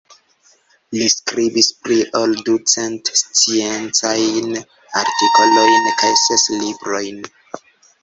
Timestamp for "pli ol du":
1.87-2.57